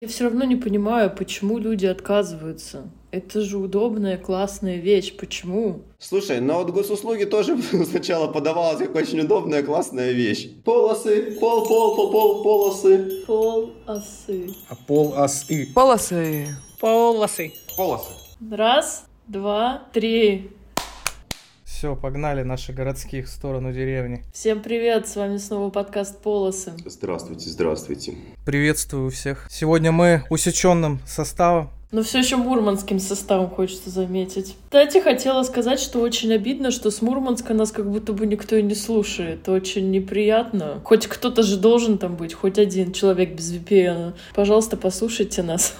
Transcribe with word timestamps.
Я 0.00 0.06
все 0.06 0.24
равно 0.24 0.44
не 0.44 0.54
понимаю, 0.54 1.12
почему 1.12 1.58
люди 1.58 1.84
отказываются. 1.84 2.88
Это 3.10 3.40
же 3.40 3.58
удобная, 3.58 4.16
классная 4.16 4.76
вещь. 4.76 5.16
Почему? 5.16 5.82
Слушай, 5.98 6.40
но 6.40 6.62
вот 6.62 6.70
госуслуги 6.70 7.24
тоже 7.24 7.60
сначала 7.84 8.30
подавалась 8.30 8.78
как 8.78 8.94
очень 8.94 9.18
удобная, 9.18 9.64
классная 9.64 10.12
вещь. 10.12 10.50
Полосы, 10.64 11.36
пол, 11.40 11.66
пол, 11.66 11.96
пол, 11.96 12.12
пол, 12.12 12.42
полосы. 12.44 13.24
Полосы. 13.26 14.54
А 14.68 14.76
полосы. 14.86 15.68
Полосы. 15.74 16.46
Полосы. 16.78 17.52
Полосы. 17.76 18.12
Раз, 18.52 19.04
два, 19.26 19.82
три. 19.92 20.52
Все, 21.78 21.94
погнали 21.94 22.42
наши 22.42 22.72
городских 22.72 23.26
в 23.26 23.28
сторону 23.28 23.72
деревни. 23.72 24.24
Всем 24.32 24.62
привет, 24.62 25.06
с 25.06 25.14
вами 25.14 25.36
снова 25.36 25.70
подкаст 25.70 26.20
«Полосы». 26.20 26.72
Здравствуйте, 26.84 27.48
здравствуйте. 27.50 28.16
Приветствую 28.44 29.12
всех. 29.12 29.46
Сегодня 29.48 29.92
мы 29.92 30.24
усеченным 30.28 30.98
составом. 31.06 31.70
Но 31.92 32.02
все 32.02 32.18
еще 32.18 32.34
мурманским 32.34 32.98
составом 32.98 33.48
хочется 33.48 33.90
заметить. 33.90 34.56
Кстати, 34.64 34.98
хотела 34.98 35.44
сказать, 35.44 35.78
что 35.78 36.00
очень 36.00 36.32
обидно, 36.32 36.72
что 36.72 36.90
с 36.90 37.00
Мурманска 37.00 37.54
нас 37.54 37.70
как 37.70 37.88
будто 37.88 38.12
бы 38.12 38.26
никто 38.26 38.56
и 38.56 38.62
не 38.64 38.74
слушает. 38.74 39.48
Очень 39.48 39.92
неприятно. 39.92 40.80
Хоть 40.82 41.06
кто-то 41.06 41.44
же 41.44 41.58
должен 41.58 41.98
там 41.98 42.16
быть, 42.16 42.34
хоть 42.34 42.58
один 42.58 42.92
человек 42.92 43.36
без 43.36 43.52
VPN. 43.52 44.14
Пожалуйста, 44.34 44.76
послушайте 44.76 45.44
нас. 45.44 45.76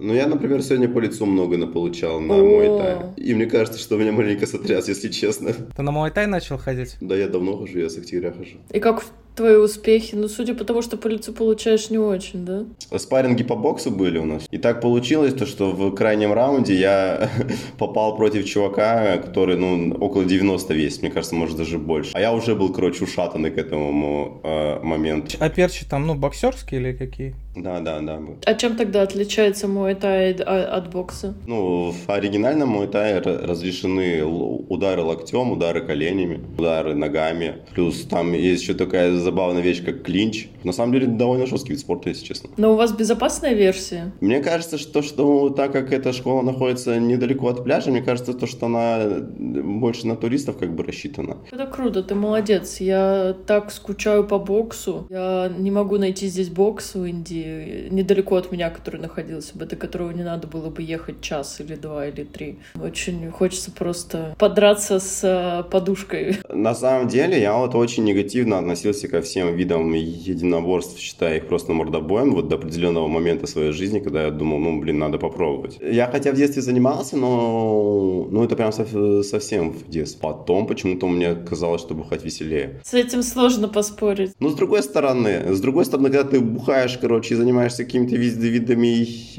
Ну, 0.00 0.14
я, 0.14 0.26
например, 0.26 0.62
сегодня 0.62 0.88
по 0.88 0.98
лицу 0.98 1.26
много 1.26 1.58
наполучал 1.58 2.20
на 2.20 2.34
О. 2.34 2.42
мой 2.42 2.66
тай. 2.78 2.96
И 3.16 3.34
мне 3.34 3.46
кажется, 3.46 3.78
что 3.78 3.96
меня 3.96 4.12
маленько 4.12 4.46
сотряс, 4.46 4.88
если 4.88 5.08
честно. 5.08 5.52
Ты 5.52 5.82
на 5.82 5.92
Муайтай 5.92 6.26
начал 6.26 6.56
ходить? 6.56 6.96
Да, 7.00 7.14
я 7.14 7.28
давно 7.28 7.56
хожу, 7.58 7.78
я 7.78 7.90
с 7.90 7.98
октября 7.98 8.32
хожу. 8.32 8.56
И 8.72 8.80
как 8.80 9.04
твои 9.34 9.56
успехи? 9.56 10.14
Ну, 10.14 10.28
судя 10.28 10.54
по 10.54 10.64
тому, 10.64 10.82
что 10.82 10.96
по 10.96 11.08
лицу 11.08 11.32
получаешь 11.32 11.90
не 11.90 11.98
очень, 11.98 12.44
да? 12.44 12.64
Спарринги 12.98 13.42
по 13.42 13.56
боксу 13.56 13.90
были 13.90 14.18
у 14.18 14.24
нас. 14.24 14.46
И 14.50 14.58
так 14.58 14.80
получилось, 14.80 15.34
то, 15.34 15.46
что 15.46 15.70
в 15.70 15.94
крайнем 15.94 16.32
раунде 16.32 16.74
я 16.74 17.30
попал 17.78 18.16
против 18.16 18.44
чувака, 18.46 19.18
который, 19.18 19.56
ну, 19.56 19.94
около 19.94 20.24
90 20.24 20.74
весит, 20.74 21.02
мне 21.02 21.10
кажется, 21.10 21.34
может, 21.34 21.56
даже 21.56 21.78
больше. 21.78 22.10
А 22.14 22.20
я 22.20 22.32
уже 22.32 22.54
был, 22.54 22.72
короче, 22.72 23.04
ушатанный 23.04 23.50
к 23.50 23.58
этому 23.58 24.40
э, 24.42 24.80
моменту. 24.82 25.36
А 25.40 25.48
перчи 25.48 25.84
там, 25.88 26.06
ну, 26.06 26.14
боксерские 26.14 26.80
или 26.80 26.92
какие? 26.92 27.34
Да, 27.56 27.80
да, 27.80 28.00
да. 28.00 28.20
А 28.46 28.54
чем 28.54 28.76
тогда 28.76 29.02
отличается 29.02 29.66
мой 29.66 29.94
тай 29.94 30.32
от 30.32 30.90
бокса? 30.90 31.34
Ну, 31.46 31.92
в 31.92 32.08
оригинальном 32.10 32.68
муай-тае 32.68 33.16
р- 33.16 33.40
разрешены 33.48 34.22
удары 34.24 35.02
локтем, 35.02 35.50
удары 35.50 35.80
коленями, 35.80 36.40
удары 36.56 36.94
ногами. 36.94 37.56
Плюс 37.74 38.02
там 38.04 38.32
есть 38.34 38.62
еще 38.62 38.74
такая 38.74 39.16
забавная 39.20 39.62
вещь, 39.62 39.84
как 39.84 40.02
клинч. 40.02 40.48
На 40.64 40.72
самом 40.72 40.92
деле, 40.92 41.06
довольно 41.06 41.46
жесткий 41.46 41.72
вид 41.72 41.80
спорта, 41.80 42.10
если 42.10 42.24
честно. 42.24 42.50
Но 42.56 42.72
у 42.72 42.76
вас 42.76 42.92
безопасная 42.92 43.54
версия? 43.54 44.12
Мне 44.20 44.40
кажется, 44.40 44.78
что, 44.78 45.02
что 45.02 45.50
так 45.50 45.72
как 45.72 45.92
эта 45.92 46.12
школа 46.12 46.42
находится 46.42 46.98
недалеко 46.98 47.48
от 47.48 47.64
пляжа, 47.64 47.90
мне 47.90 48.02
кажется, 48.02 48.32
то, 48.34 48.46
что 48.46 48.66
она 48.66 49.00
больше 49.38 50.06
на 50.06 50.16
туристов 50.16 50.58
как 50.58 50.74
бы 50.74 50.84
рассчитана. 50.84 51.38
Это 51.50 51.66
круто, 51.66 52.02
ты 52.02 52.14
молодец. 52.14 52.80
Я 52.80 53.36
так 53.46 53.70
скучаю 53.70 54.24
по 54.24 54.38
боксу. 54.38 55.06
Я 55.10 55.50
не 55.56 55.70
могу 55.70 55.98
найти 55.98 56.26
здесь 56.28 56.48
бокс 56.48 56.94
в 56.94 57.04
Индии, 57.04 57.88
недалеко 57.90 58.36
от 58.36 58.52
меня, 58.52 58.70
который 58.70 59.00
находился 59.00 59.56
бы, 59.56 59.66
до 59.66 59.76
которого 59.76 60.10
не 60.10 60.22
надо 60.22 60.46
было 60.46 60.70
бы 60.70 60.82
ехать 60.82 61.20
час 61.20 61.60
или 61.60 61.74
два 61.74 62.06
или 62.06 62.24
три. 62.24 62.58
Очень 62.80 63.30
хочется 63.30 63.70
просто 63.70 64.34
подраться 64.38 64.98
с 64.98 65.20
э, 65.22 65.70
подушкой. 65.70 66.38
На 66.48 66.74
самом 66.74 67.08
деле, 67.08 67.40
я 67.40 67.56
вот 67.56 67.74
очень 67.74 68.04
негативно 68.04 68.58
относился 68.58 69.08
ко 69.10 69.20
всем 69.20 69.54
видам 69.54 69.92
единоборств, 69.92 70.98
считая 70.98 71.38
их 71.38 71.46
просто 71.46 71.72
мордобоем, 71.72 72.34
вот 72.34 72.48
до 72.48 72.56
определенного 72.56 73.08
момента 73.08 73.46
своей 73.46 73.72
жизни, 73.72 73.98
когда 73.98 74.24
я 74.24 74.30
думал, 74.30 74.58
ну, 74.58 74.80
блин, 74.80 74.98
надо 74.98 75.18
попробовать. 75.18 75.78
Я 75.80 76.06
хотя 76.06 76.32
в 76.32 76.36
детстве 76.36 76.62
занимался, 76.62 77.16
но 77.16 78.28
ну, 78.30 78.44
это 78.44 78.56
прям 78.56 78.70
сов- 78.72 79.24
совсем 79.24 79.72
в 79.72 79.88
детстве. 79.88 80.20
Потом 80.20 80.66
почему-то 80.66 81.06
мне 81.06 81.34
казалось, 81.34 81.80
что 81.80 81.94
бухать 81.94 82.24
веселее. 82.24 82.80
С 82.84 82.94
этим 82.94 83.22
сложно 83.22 83.68
поспорить. 83.68 84.32
Но 84.40 84.48
с 84.48 84.54
другой 84.54 84.82
стороны, 84.82 85.54
с 85.54 85.60
другой 85.60 85.84
стороны, 85.84 86.10
когда 86.10 86.28
ты 86.30 86.40
бухаешь, 86.40 86.98
короче, 86.98 87.34
и 87.34 87.36
занимаешься 87.36 87.84
какими-то 87.84 88.16
вид- 88.16 88.36
видами 88.36 88.86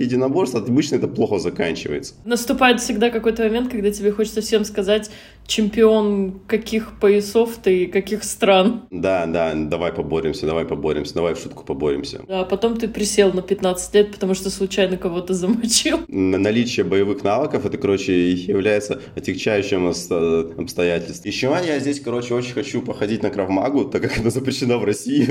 единоборств, 0.01 0.55
обычно 0.55 0.95
это 0.95 1.07
плохо 1.07 1.39
заканчивается. 1.39 2.13
Наступает 2.25 2.81
всегда 2.81 3.09
какой-то 3.09 3.43
момент, 3.43 3.71
когда 3.71 3.91
тебе 3.91 4.11
хочется 4.11 4.41
всем 4.41 4.65
сказать, 4.65 5.09
чемпион 5.51 6.39
каких 6.47 6.97
поясов 6.99 7.57
ты 7.61 7.83
и 7.83 7.85
каких 7.87 8.23
стран. 8.23 8.83
Да, 8.89 9.25
да, 9.25 9.53
давай 9.53 9.91
поборемся, 9.91 10.45
давай 10.45 10.63
поборемся, 10.65 11.13
давай 11.13 11.33
в 11.33 11.39
шутку 11.39 11.65
поборемся. 11.65 12.21
А 12.29 12.45
потом 12.45 12.77
ты 12.77 12.87
присел 12.87 13.33
на 13.33 13.41
15 13.41 13.93
лет, 13.95 14.11
потому 14.13 14.33
что 14.33 14.49
случайно 14.49 14.95
кого-то 14.95 15.33
замочил. 15.33 15.99
Наличие 16.07 16.85
боевых 16.85 17.23
навыков, 17.25 17.65
это, 17.65 17.77
короче, 17.77 18.31
является 18.31 19.01
отягчающим 19.17 19.87
оста- 19.87 20.51
обстоятельством. 20.57 21.29
Еще 21.29 21.53
я 21.67 21.79
здесь, 21.79 21.99
короче, 21.99 22.33
очень 22.33 22.53
хочу 22.53 22.81
походить 22.81 23.21
на 23.21 23.29
кравмагу, 23.29 23.85
так 23.85 24.01
как 24.03 24.17
это 24.17 24.29
запрещено 24.29 24.79
в 24.79 24.85
России. 24.85 25.27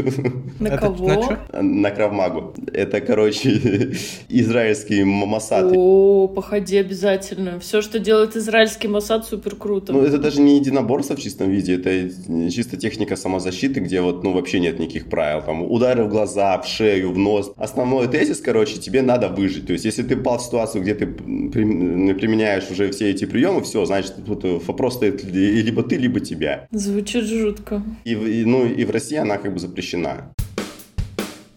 На 0.60 0.68
Это 0.68 0.78
кого? 0.78 1.38
на? 1.52 1.62
На 1.62 1.90
кравмагу. 1.90 2.54
Это, 2.74 3.00
короче, 3.00 3.50
израильский 4.28 5.02
Масад. 5.04 5.72
О, 5.74 6.28
походи 6.28 6.76
обязательно. 6.76 7.58
Все, 7.60 7.80
что 7.80 7.98
делает 7.98 8.36
израильский 8.36 8.88
Моссад, 8.88 9.24
супер 9.24 9.56
круто. 9.56 9.92
Ну, 9.92 10.09
это 10.10 10.18
даже 10.18 10.40
не 10.40 10.56
единоборство 10.56 11.16
в 11.16 11.20
чистом 11.20 11.50
виде, 11.50 11.74
это 11.74 12.10
чисто 12.50 12.76
техника 12.76 13.16
самозащиты, 13.16 13.80
где 13.80 14.00
вот, 14.00 14.24
ну, 14.24 14.32
вообще 14.32 14.60
нет 14.60 14.78
никаких 14.78 15.06
правил. 15.08 15.42
Там 15.42 15.62
удары 15.62 16.04
в 16.04 16.08
глаза, 16.08 16.60
в 16.60 16.66
шею, 16.66 17.12
в 17.12 17.18
нос. 17.18 17.52
Основной 17.56 18.08
тезис, 18.08 18.38
короче, 18.40 18.78
тебе 18.78 19.02
надо 19.02 19.28
выжить. 19.28 19.66
То 19.66 19.72
есть, 19.72 19.84
если 19.84 20.02
ты 20.02 20.16
попал 20.16 20.38
в 20.38 20.42
ситуацию, 20.42 20.82
где 20.82 20.94
ты 20.94 21.06
при- 21.06 22.12
применяешь 22.14 22.70
уже 22.70 22.90
все 22.90 23.10
эти 23.10 23.24
приемы, 23.24 23.62
все, 23.62 23.84
значит, 23.84 24.14
тут 24.26 24.44
вопрос 24.66 24.94
стоит 24.96 25.24
ли- 25.24 25.62
либо 25.62 25.82
ты, 25.82 25.96
либо 25.96 26.20
тебя. 26.20 26.66
Звучит 26.70 27.24
жутко. 27.24 27.82
И, 28.04 28.12
и, 28.12 28.44
ну, 28.44 28.66
и 28.66 28.84
в 28.84 28.90
России 28.90 29.16
она 29.16 29.38
как 29.38 29.52
бы 29.52 29.58
запрещена. 29.58 30.32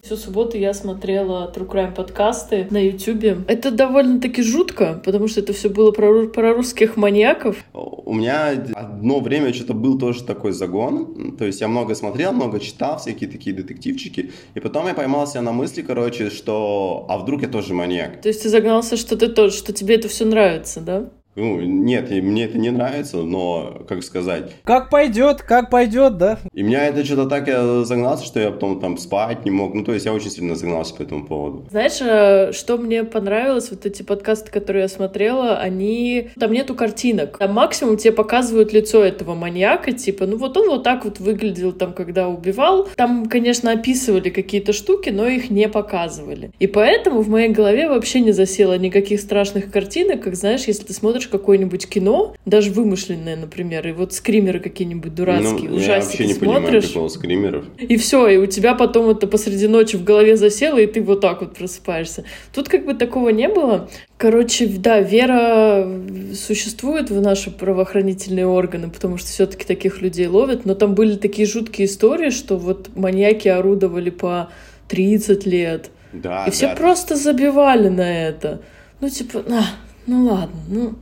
Всю 0.04 0.18
субботу 0.18 0.58
я 0.58 0.74
смотрела 0.74 1.50
True 1.56 1.66
Crime 1.66 1.96
подкасты 1.96 2.68
на 2.70 2.78
Ютубе. 2.78 3.38
Это 3.48 3.72
довольно-таки 3.72 4.42
жутко, 4.42 5.02
потому 5.06 5.30
что 5.30 5.40
это 5.40 5.54
все 5.54 5.70
было 5.70 5.92
про, 5.92 6.28
про 6.28 6.54
русских 6.54 6.98
маньяков. 6.98 7.64
У 7.72 8.14
меня 8.14 8.50
одно 8.76 9.22
время 9.22 9.54
что-то 9.54 9.74
был 9.74 9.98
тоже 9.98 10.26
такой 10.26 10.52
загон. 10.52 11.38
То 11.38 11.46
есть 11.46 11.62
я 11.62 11.70
много 11.70 11.96
смотрел, 11.96 12.34
много 12.34 12.60
читал, 12.60 12.98
всякие 12.98 13.30
такие 13.30 13.56
детективчики. 13.56 14.34
И 14.56 14.60
потом 14.60 14.88
я 14.88 14.94
поймался 14.94 15.40
на 15.40 15.54
мысли, 15.54 15.82
короче, 15.84 16.30
что 16.30 17.06
а 17.08 17.18
вдруг 17.18 17.42
я 17.42 17.48
тоже 17.48 17.74
маньяк? 17.74 18.22
То 18.22 18.28
есть 18.28 18.44
ты 18.44 18.50
загнался, 18.50 18.98
что 18.98 19.16
ты 19.16 19.30
тоже, 19.30 19.56
что 19.56 19.72
тебе 19.72 19.96
это 19.96 20.10
все 20.10 20.26
нравится, 20.26 20.82
да? 20.82 21.12
Ну, 21.36 21.60
нет, 21.62 22.12
мне 22.12 22.46
это 22.46 22.58
не 22.58 22.70
нравится, 22.70 23.18
но, 23.18 23.84
как 23.88 24.04
сказать, 24.04 24.52
Как 24.64 24.90
пойдет, 24.90 25.42
как 25.42 25.70
пойдет, 25.70 26.18
да? 26.18 26.38
и 26.54 26.62
меня 26.62 26.86
это 26.86 27.04
что-то 27.04 27.28
так 27.28 27.48
я 27.48 27.84
загнался, 27.84 28.26
что 28.26 28.40
я 28.40 28.52
потом 28.52 28.80
там 28.80 28.98
спать 28.98 29.46
не 29.46 29.52
мог. 29.52 29.74
Ну, 29.74 29.84
то 29.84 29.94
есть 29.94 30.06
я 30.06 30.14
очень 30.14 30.30
сильно 30.30 30.56
загнался 30.56 30.94
по 30.96 31.02
этому 31.02 31.26
поводу. 31.26 31.66
Знаешь, 31.72 32.00
э, 32.02 32.52
что 32.52 32.78
мне 32.78 33.04
понравилось, 33.04 33.72
вот 33.72 33.86
эти 33.86 34.04
подкасты, 34.04 34.52
которые 34.52 34.84
я 34.84 34.88
смотрела, 34.88 35.58
они... 35.58 36.30
Там 36.40 36.52
нету 36.52 36.76
картинок. 36.76 37.38
Там 37.38 37.54
максимум 37.54 37.98
тебе 37.98 38.14
показывают 38.14 38.74
лицо 38.74 39.04
этого 39.04 39.34
маньяка, 39.34 39.92
типа, 39.92 40.26
ну 40.26 40.38
вот 40.38 40.56
он 40.58 40.70
вот 40.70 40.84
так 40.84 41.06
вот 41.06 41.20
выглядел 41.20 41.72
там, 41.72 41.94
когда 41.94 42.28
убивал. 42.28 42.88
Там, 42.96 43.26
конечно, 43.26 43.72
описывали 43.72 44.30
какие-то 44.30 44.74
штуки, 44.74 45.10
но 45.10 45.28
их 45.28 45.50
не 45.50 45.68
показывали. 45.68 46.52
И 46.60 46.68
поэтому 46.68 47.22
в 47.22 47.30
моей 47.30 47.50
голове 47.50 47.88
вообще 47.90 48.20
не 48.20 48.32
засело 48.32 48.78
никаких 48.78 49.20
страшных 49.20 49.72
картинок, 49.72 50.22
как, 50.22 50.36
знаешь, 50.36 50.66
если 50.66 50.84
ты 50.84 50.94
смотришь 50.94 51.23
какое-нибудь 51.28 51.88
кино, 51.88 52.36
даже 52.46 52.72
вымышленное, 52.72 53.36
например, 53.36 53.88
и 53.88 53.92
вот 53.92 54.14
скримеры 54.14 54.60
какие-нибудь 54.60 55.14
дурацкие, 55.16 55.70
ну, 55.70 55.78
я 55.78 55.84
ужастики 55.84 56.22
вообще 56.22 56.34
не 56.34 56.40
понимаю 56.40 56.62
смотришь. 56.62 56.84
прикола 56.86 57.08
скримеров. 57.10 57.66
И 57.80 57.98
все, 57.98 58.28
и 58.28 58.38
у 58.38 58.46
тебя 58.46 58.74
потом 58.74 59.10
это 59.10 59.28
посреди 59.28 59.68
ночи 59.68 59.96
в 59.96 60.04
голове 60.04 60.38
засело, 60.38 60.78
и 60.78 60.88
ты 60.88 61.02
вот 61.02 61.22
так 61.22 61.42
вот 61.42 61.56
просыпаешься. 61.56 62.24
Тут 62.54 62.70
как 62.70 62.86
бы 62.86 62.94
такого 62.94 63.30
не 63.30 63.48
было. 63.48 63.90
Короче, 64.18 64.68
да, 64.68 65.00
вера 65.02 65.88
существует 66.36 67.10
в 67.10 67.20
наши 67.22 67.52
правоохранительные 67.52 68.48
органы, 68.48 68.90
потому 68.90 69.18
что 69.18 69.28
все-таки 69.28 69.66
таких 69.66 70.02
людей 70.02 70.28
ловят, 70.28 70.66
но 70.66 70.76
там 70.76 70.96
были 70.96 71.16
такие 71.16 71.48
жуткие 71.48 71.88
истории, 71.88 72.30
что 72.30 72.58
вот 72.58 72.90
маньяки 72.96 73.48
орудовали 73.48 74.10
по 74.10 74.50
30 74.88 75.46
лет, 75.46 75.90
Да, 76.14 76.46
и 76.48 76.52
все 76.52 76.68
да. 76.68 76.76
просто 76.76 77.16
забивали 77.16 77.90
на 77.90 78.28
это. 78.28 78.62
Ну, 79.02 79.10
типа, 79.10 79.44
а, 79.50 79.64
ну 80.08 80.26
ладно, 80.26 80.60
ну, 80.68 80.96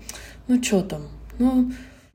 ну 0.47 0.63
что 0.63 0.81
там, 0.81 1.01
ну, 1.39 1.71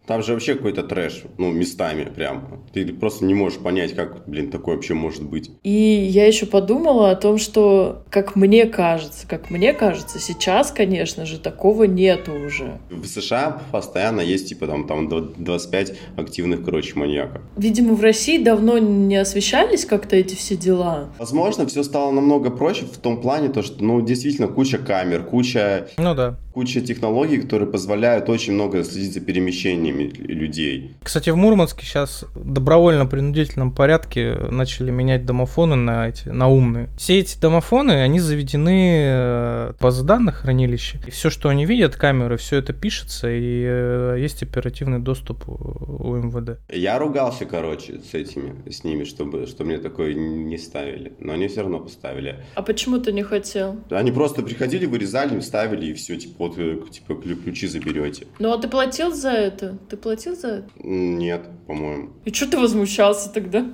Там 0.06 0.22
же 0.22 0.32
вообще 0.32 0.54
какой-то 0.54 0.82
трэш, 0.84 1.22
ну, 1.36 1.50
местами 1.50 2.04
прям. 2.04 2.62
Ты 2.72 2.86
просто 2.92 3.24
не 3.24 3.34
можешь 3.34 3.58
понять, 3.58 3.94
как, 3.94 4.28
блин, 4.28 4.50
такое 4.50 4.76
вообще 4.76 4.94
может 4.94 5.22
быть. 5.22 5.50
И 5.64 5.70
я 5.70 6.26
еще 6.26 6.46
подумала 6.46 7.10
о 7.10 7.16
том, 7.16 7.38
что, 7.38 8.04
как 8.10 8.36
мне 8.36 8.66
кажется, 8.66 9.26
как 9.26 9.50
мне 9.50 9.72
кажется, 9.72 10.18
сейчас, 10.20 10.70
конечно 10.70 11.26
же, 11.26 11.38
такого 11.38 11.84
нету 11.84 12.32
уже. 12.32 12.78
В 12.90 13.06
США 13.06 13.62
постоянно 13.72 14.20
есть, 14.20 14.48
типа, 14.48 14.66
там, 14.66 14.86
там 14.86 15.08
25 15.08 15.94
активных, 16.16 16.64
короче, 16.64 16.96
маньяков. 16.96 17.42
Видимо, 17.56 17.94
в 17.94 18.00
России 18.00 18.42
давно 18.42 18.78
не 18.78 19.16
освещались 19.16 19.84
как-то 19.84 20.14
эти 20.14 20.34
все 20.34 20.56
дела. 20.56 21.08
Возможно, 21.18 21.66
все 21.66 21.82
стало 21.82 22.12
намного 22.12 22.50
проще 22.50 22.84
в 22.84 22.98
том 22.98 23.20
плане, 23.20 23.48
то, 23.48 23.62
что, 23.62 23.82
ну, 23.82 24.00
действительно, 24.00 24.46
куча 24.46 24.78
камер, 24.78 25.24
куча... 25.24 25.88
Ну 25.98 26.14
да. 26.14 26.38
Куча 26.54 26.80
технологий, 26.80 27.38
которые 27.38 27.70
позволяют 27.70 28.30
очень 28.30 28.54
много 28.54 28.82
следить 28.82 29.12
за 29.12 29.20
перемещениями 29.20 29.95
людей. 30.04 30.96
Кстати, 31.02 31.30
в 31.30 31.36
Мурманске 31.36 31.84
сейчас 31.84 32.24
добровольно-принудительном 32.34 33.72
порядке 33.72 34.34
начали 34.50 34.90
менять 34.90 35.24
домофоны 35.26 35.76
на 35.76 36.08
эти, 36.08 36.28
на 36.28 36.48
умные. 36.48 36.88
Все 36.96 37.18
эти 37.18 37.38
домофоны, 37.38 37.92
они 38.02 38.20
заведены 38.20 39.02
э, 39.04 39.72
в 39.78 39.82
базы 39.82 40.04
данных 40.04 40.36
хранилища. 40.36 40.98
И 41.06 41.10
все, 41.10 41.30
что 41.30 41.48
они 41.48 41.66
видят, 41.66 41.96
камеры, 41.96 42.36
все 42.36 42.56
это 42.56 42.72
пишется, 42.72 43.28
и 43.30 43.64
э, 43.66 44.16
есть 44.18 44.42
оперативный 44.42 44.98
доступ 44.98 45.48
у 45.48 46.14
МВД. 46.16 46.58
Я 46.70 46.98
ругался, 46.98 47.46
короче, 47.46 48.00
с 48.00 48.14
этими, 48.14 48.54
с 48.70 48.84
ними, 48.84 49.04
чтобы, 49.04 49.46
что 49.46 49.64
мне 49.64 49.78
такое 49.78 50.14
не 50.14 50.58
ставили. 50.58 51.12
Но 51.18 51.32
они 51.32 51.48
все 51.48 51.62
равно 51.62 51.80
поставили. 51.80 52.36
А 52.54 52.62
почему 52.62 52.98
ты 52.98 53.12
не 53.12 53.22
хотел? 53.22 53.76
Они 53.90 54.12
просто 54.12 54.42
приходили, 54.42 54.86
вырезали, 54.86 55.38
ставили, 55.40 55.86
и 55.86 55.94
все, 55.94 56.16
типа, 56.16 56.34
вот, 56.38 56.58
э, 56.58 56.78
типа, 56.90 57.14
ключи 57.14 57.66
заберете. 57.66 58.26
Ну, 58.38 58.52
а 58.52 58.58
ты 58.58 58.68
платил 58.68 59.14
за 59.14 59.30
это? 59.30 59.78
Ты 59.88 59.96
платил 59.96 60.34
за 60.34 60.48
это? 60.48 60.68
Нет, 60.82 61.48
по-моему. 61.66 62.10
И 62.24 62.32
что 62.32 62.50
ты 62.50 62.58
возмущался 62.58 63.32
тогда? 63.32 63.64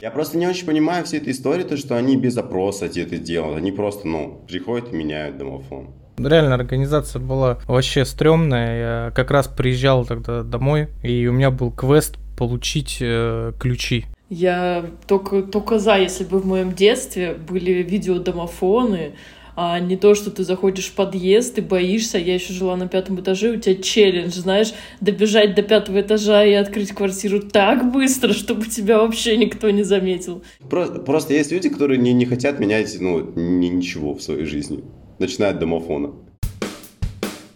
Я 0.00 0.10
просто 0.10 0.38
не 0.38 0.46
очень 0.46 0.66
понимаю 0.66 1.04
всей 1.04 1.20
этой 1.20 1.32
истории, 1.32 1.64
то, 1.64 1.76
что 1.76 1.96
они 1.96 2.16
без 2.16 2.36
опроса 2.38 2.86
это 2.86 3.18
делают. 3.18 3.58
Они 3.58 3.72
просто, 3.72 4.08
ну, 4.08 4.42
приходят 4.48 4.92
и 4.92 4.96
меняют 4.96 5.36
домофон. 5.36 5.94
Реально 6.18 6.54
организация 6.54 7.20
была 7.20 7.58
вообще 7.66 8.04
стрёмная. 8.04 9.06
Я 9.06 9.10
как 9.12 9.30
раз 9.30 9.48
приезжал 9.48 10.06
тогда 10.06 10.42
домой, 10.42 10.88
и 11.02 11.26
у 11.26 11.32
меня 11.32 11.50
был 11.50 11.70
квест 11.70 12.16
получить 12.36 12.98
э, 13.00 13.52
ключи. 13.58 14.06
Я 14.30 14.86
только, 15.06 15.42
только 15.42 15.78
за, 15.78 15.96
если 15.96 16.24
бы 16.24 16.38
в 16.38 16.46
моем 16.46 16.72
детстве 16.72 17.34
были 17.34 17.82
видеодомофоны, 17.82 19.14
а 19.56 19.78
не 19.80 19.96
то, 19.96 20.14
что 20.14 20.30
ты 20.30 20.44
заходишь 20.44 20.86
в 20.86 20.94
подъезд, 20.94 21.56
ты 21.56 21.62
боишься. 21.62 22.18
Я 22.18 22.34
еще 22.34 22.52
жила 22.52 22.76
на 22.76 22.88
пятом 22.88 23.20
этаже, 23.20 23.50
у 23.50 23.56
тебя 23.56 23.76
челлендж, 23.82 24.32
знаешь, 24.32 24.72
добежать 25.00 25.54
до 25.54 25.62
пятого 25.62 26.00
этажа 26.00 26.44
и 26.44 26.52
открыть 26.52 26.92
квартиру 26.92 27.40
так 27.40 27.92
быстро, 27.92 28.32
чтобы 28.32 28.66
тебя 28.66 28.98
вообще 28.98 29.36
никто 29.36 29.70
не 29.70 29.82
заметил. 29.82 30.42
Просто, 30.68 31.00
просто 31.00 31.34
есть 31.34 31.52
люди, 31.52 31.68
которые 31.68 31.98
не, 31.98 32.12
не 32.12 32.26
хотят 32.26 32.60
менять 32.60 32.96
ну, 33.00 33.32
ни, 33.36 33.66
ничего 33.66 34.14
в 34.14 34.22
своей 34.22 34.44
жизни, 34.44 34.84
начиная 35.18 35.50
от 35.50 35.58
домофона. 35.58 36.12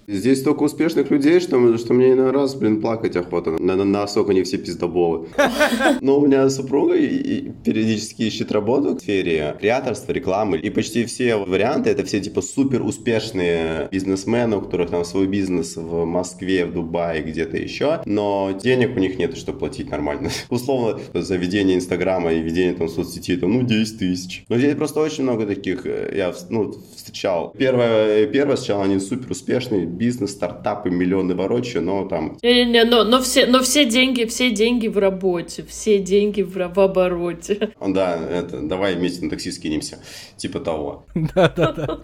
Здесь 0.07 0.41
столько 0.41 0.65
успешных 0.65 1.11
людей, 1.11 1.41
что, 1.41 1.79
что 1.79 1.95
мне 1.95 2.13
иной 2.13 2.31
раз, 2.31 2.55
блин, 2.55 2.81
плакать 2.81 3.17
охота. 3.17 3.53
На, 3.53 3.75
на, 3.77 3.85
насколько 3.85 4.33
они 4.33 4.43
все 4.43 4.59
пиздоболы. 4.59 5.29
Но 6.01 6.19
у 6.19 6.27
меня 6.27 6.49
супруга 6.51 6.95
и, 6.95 7.07
и 7.07 7.53
периодически 7.65 8.23
ищет 8.23 8.53
работу 8.53 8.97
в 8.97 9.01
сфере 9.01 9.57
креаторства, 9.59 10.13
рекламы. 10.13 10.59
И 10.59 10.69
почти 10.71 11.05
все 11.07 11.37
варианты, 11.37 11.91
это 11.91 12.05
все 12.05 12.21
типа 12.21 12.43
супер 12.43 12.83
успешные 12.83 13.89
бизнесмены, 13.91 14.59
у 14.59 14.61
которых 14.61 14.91
там 14.91 15.05
свой 15.05 15.27
бизнес 15.27 15.77
в 15.77 16.05
Москве, 16.05 16.67
в 16.67 16.73
Дубае, 16.73 17.23
где-то 17.23 17.57
еще. 17.57 18.03
Но 18.05 18.59
денег 18.63 18.97
у 18.97 18.99
них 19.01 19.19
нет, 19.19 19.37
чтобы 19.37 19.61
платить 19.61 19.91
нормально. 19.91 20.31
Условно, 20.51 21.01
за 21.15 21.37
ведение 21.37 21.77
Инстаграма 21.77 22.33
и 22.33 22.41
ведение 22.41 22.75
там 22.75 22.89
соцсетей, 22.89 23.37
там, 23.39 23.53
ну, 23.53 23.63
10 23.63 23.99
тысяч. 23.99 24.45
Но 24.49 24.59
здесь 24.59 24.75
просто 24.75 25.01
очень 25.01 25.23
много 25.23 25.47
таких, 25.47 25.87
э, 25.87 26.13
я 26.15 26.35
ну, 26.51 26.75
встречал. 26.95 27.55
Первое, 27.57 28.27
первое 28.27 28.57
сначала 28.57 28.85
они 28.85 28.99
супер 29.01 29.31
успешные, 29.31 29.87
бизнес, 29.97 30.33
стартапы, 30.33 30.91
миллионы 30.91 31.35
ворочаю, 31.35 31.85
но 31.85 32.07
там... 32.07 32.39
Не-не-не, 32.43 32.85
но, 32.85 33.05
но, 33.05 33.21
все, 33.21 33.47
но 33.47 33.61
все 33.61 33.85
деньги, 33.87 34.25
все 34.25 34.51
деньги 34.51 34.89
в 34.89 34.99
работе, 34.99 35.65
все 35.67 35.99
деньги 35.99 36.43
в, 36.43 36.55
в 36.55 36.81
обороте. 36.81 37.71
Да, 37.87 38.17
это, 38.17 38.61
давай 38.61 38.97
вместе 38.97 39.25
на 39.25 39.31
такси 39.31 39.51
скинемся, 39.53 39.99
типа 40.37 40.61
того. 40.61 41.07
Да-да-да. 41.15 42.01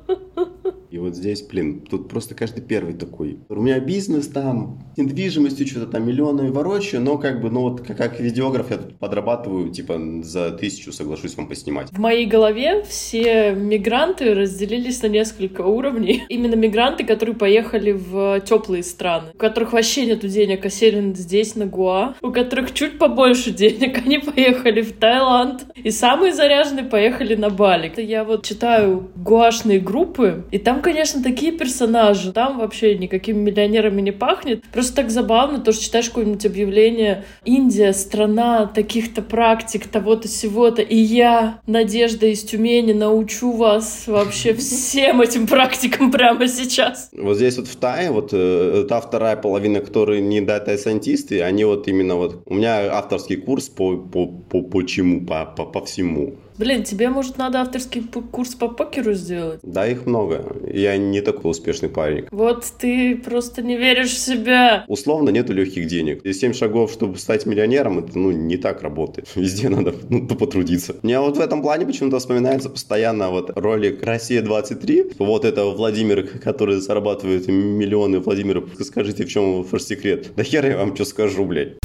И 0.91 0.99
вот 0.99 1.15
здесь, 1.15 1.43
блин, 1.43 1.83
тут 1.89 2.09
просто 2.09 2.35
каждый 2.35 2.63
первый 2.63 2.95
такой. 2.95 3.39
У 3.49 3.63
меня 3.63 3.79
бизнес 3.79 4.27
там, 4.27 4.83
недвижимостью 4.97 5.67
что-то 5.67 5.87
там 5.87 6.07
миллионами 6.07 6.51
ворочаю, 6.51 7.03
но 7.03 7.19
как 7.19 7.41
бы, 7.41 7.51
ну 7.51 7.63
вот 7.63 7.83
как, 7.83 8.21
видеограф 8.21 8.71
я 8.71 8.79
тут 8.79 8.99
подрабатываю, 8.99 9.71
типа 9.71 10.01
за 10.23 10.51
тысячу 10.53 10.93
соглашусь 10.93 11.37
вам 11.37 11.49
поснимать. 11.49 11.89
В 11.91 11.99
моей 11.99 12.27
голове 12.27 12.83
все 12.83 13.53
мигранты 13.53 14.35
разделились 14.35 15.03
на 15.03 15.07
несколько 15.07 15.63
уровней. 15.63 16.25
Именно 16.29 16.55
мигранты, 16.55 17.05
которые 17.05 17.37
поехали 17.37 17.93
в 17.93 18.41
теплые 18.41 18.83
страны, 18.83 19.31
у 19.35 19.39
которых 19.39 19.73
вообще 19.73 20.07
нету 20.07 20.29
денег, 20.29 20.65
а 20.65 20.71
здесь, 20.71 21.55
на 21.57 21.67
Гуа, 21.67 22.15
у 22.23 22.31
которых 22.31 22.73
чуть 22.73 22.99
побольше 22.99 23.51
денег, 23.51 23.99
они 24.05 24.19
поехали 24.19 24.83
в 24.83 24.93
Таиланд. 24.93 25.67
И 25.77 25.91
самые 25.91 26.33
заряженные 26.33 26.85
поехали 26.85 27.35
на 27.35 27.51
Бали. 27.51 27.93
Я 27.97 28.25
вот 28.25 28.45
читаю 28.45 29.11
гуашные 29.17 29.81
группы, 29.81 30.45
и 30.51 30.59
там 30.59 30.81
конечно, 30.81 31.23
такие 31.23 31.53
персонажи. 31.53 32.33
Там 32.33 32.59
вообще 32.59 32.97
никакими 32.97 33.39
миллионерами 33.39 34.01
не 34.01 34.13
пахнет. 34.13 34.65
Просто 34.81 34.97
так 34.97 35.11
забавно, 35.11 35.61
то, 35.61 35.73
что 35.73 35.85
читаешь 35.85 36.09
какое-нибудь 36.09 36.47
объявление 36.47 37.27
«Индия— 37.45 37.93
страна 37.93 38.65
таких-то 38.65 39.21
практик, 39.21 39.87
того-то, 39.87 40.27
сего-то, 40.27 40.81
и 40.81 40.97
я, 40.97 41.61
Надежда 41.67 42.29
из 42.29 42.43
Тюмени, 42.45 42.95
научу 42.95 43.53
вас 43.53 44.05
вообще 44.07 44.55
всем 44.55 45.21
этим 45.21 45.47
практикам 45.47 46.11
прямо 46.11 46.49
сейчас». 46.49 47.11
Вот 47.13 47.37
здесь 47.37 47.59
вот 47.59 47.69
в 47.69 47.77
Тае, 47.77 48.11
вот 48.11 48.31
э, 48.33 48.87
та 48.89 49.03
вторая 49.03 49.37
половина, 49.37 49.81
которые 49.81 50.23
не 50.23 50.41
дата-сайентисты, 50.41 51.43
они 51.43 51.67
вот 51.67 51.87
именно 51.87 52.17
вот... 52.17 52.43
У 52.47 52.55
меня 52.55 52.91
авторский 52.91 53.37
курс 53.37 53.69
по, 53.69 53.99
по, 53.99 54.29
по, 54.29 54.63
по 54.63 54.83
чему, 54.85 55.27
по, 55.27 55.45
по, 55.45 55.67
по 55.67 55.85
всему. 55.85 56.37
Блин, 56.61 56.83
тебе, 56.83 57.09
может, 57.09 57.39
надо 57.39 57.63
авторский 57.63 58.03
курс 58.03 58.55
по 58.55 58.69
покеру 58.69 59.15
сделать? 59.15 59.61
Да, 59.63 59.89
их 59.89 60.05
много. 60.05 60.45
Я 60.71 60.99
не 60.99 61.23
такой 61.23 61.53
успешный 61.53 61.89
парень. 61.89 62.27
Вот 62.31 62.67
ты 62.79 63.17
просто 63.17 63.63
не 63.63 63.79
веришь 63.79 64.11
в 64.11 64.19
себя. 64.19 64.85
Условно 64.87 65.31
нету 65.31 65.55
легких 65.55 65.87
денег. 65.87 66.23
И 66.23 66.35
7 66.35 66.53
шагов, 66.53 66.93
чтобы 66.93 67.17
стать 67.17 67.47
миллионером, 67.47 68.01
это 68.01 68.19
ну 68.19 68.31
не 68.31 68.59
так 68.59 68.83
работает. 68.83 69.29
Везде 69.35 69.71
надо 69.71 69.95
ну, 70.11 70.27
потрудиться. 70.27 70.97
Мне 71.03 71.19
вот 71.19 71.39
в 71.39 71.41
этом 71.41 71.63
плане 71.63 71.87
почему-то 71.87 72.19
вспоминается 72.19 72.69
постоянно 72.69 73.31
вот 73.31 73.53
ролик 73.57 74.03
«Россия-23». 74.03 75.15
Вот 75.19 75.47
это 75.47 75.65
Владимир, 75.65 76.27
который 76.45 76.79
зарабатывает 76.83 77.49
миллионы. 77.49 78.19
Владимир, 78.19 78.69
скажите, 78.81 79.25
в 79.25 79.31
чем 79.31 79.63
ваш 79.63 79.83
секрет? 79.83 80.33
Да 80.37 80.45
хер 80.45 80.67
я 80.67 80.77
вам 80.77 80.95
что 80.95 81.07
скажу, 81.07 81.47
блядь. 81.47 81.80